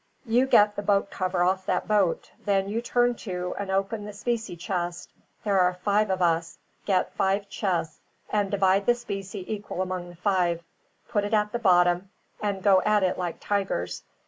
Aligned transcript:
You 0.25 0.47
get 0.47 0.75
the 0.75 0.81
boat 0.81 1.11
cover 1.11 1.43
off 1.43 1.67
that 1.67 1.87
boat; 1.87 2.31
then 2.43 2.67
you 2.67 2.81
turn 2.81 3.13
to 3.17 3.53
and 3.59 3.69
open 3.69 4.03
the 4.05 4.13
specie 4.13 4.55
chest. 4.57 5.11
There 5.43 5.59
are 5.59 5.75
five 5.75 6.09
of 6.09 6.23
us; 6.23 6.57
get 6.87 7.13
five 7.13 7.47
chests, 7.49 7.99
and 8.31 8.49
divide 8.49 8.87
the 8.87 8.95
specie 8.95 9.45
equal 9.53 9.79
among 9.83 10.09
the 10.09 10.15
five 10.15 10.63
put 11.09 11.23
it 11.23 11.35
at 11.35 11.51
the 11.51 11.59
bottom 11.59 12.09
and 12.41 12.63
go 12.63 12.81
at 12.81 13.03
it 13.03 13.19
like 13.19 13.37
tigers. 13.39 14.01